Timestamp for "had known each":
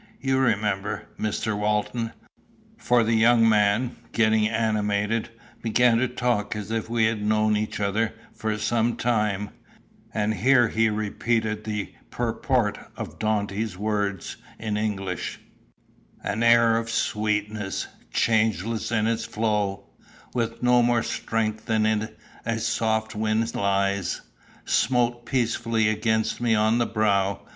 7.05-7.79